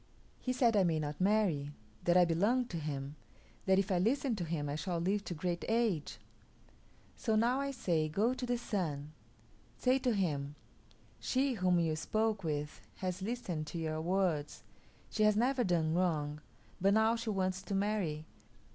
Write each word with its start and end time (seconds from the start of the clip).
He 0.39 0.51
said 0.51 0.75
I 0.75 0.83
may 0.83 0.99
not 0.99 1.21
marry; 1.21 1.69
that 2.05 2.17
I 2.17 2.25
belong 2.25 2.65
to 2.69 2.77
him; 2.79 3.17
that 3.67 3.77
if 3.77 3.91
I 3.91 3.99
listen 3.99 4.35
to 4.37 4.43
him 4.45 4.67
I 4.67 4.75
shall 4.75 4.97
live 4.97 5.23
to 5.25 5.35
great 5.35 5.63
age. 5.69 6.17
So 7.15 7.35
now 7.35 7.59
I 7.61 7.69
say, 7.69 8.09
go 8.09 8.33
to 8.33 8.45
the 8.47 8.57
Sun; 8.57 9.11
say 9.77 9.99
to 9.99 10.15
him, 10.15 10.55
'She 11.19 11.53
whom 11.53 11.79
you 11.79 11.95
spoke 11.95 12.43
with 12.43 12.81
has 12.95 13.21
listened 13.21 13.67
to 13.67 13.77
your 13.77 14.01
words; 14.01 14.63
she 15.11 15.21
has 15.21 15.37
never 15.37 15.63
done 15.63 15.93
wrong, 15.93 16.41
but 16.81 16.95
now 16.95 17.15
she 17.15 17.29
wants 17.29 17.61
to 17.61 17.75
marry. 17.75 18.25